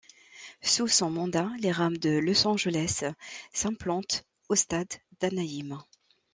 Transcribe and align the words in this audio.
Sous 0.63 0.87
son 0.87 1.11
mandat, 1.11 1.51
les 1.59 1.71
Rams 1.71 1.99
de 1.99 2.09
Los 2.17 2.47
Angeles 2.47 3.03
s'implantent 3.53 4.23
au 4.49 4.55
stade 4.55 4.89
d'Anaheim. 5.19 5.77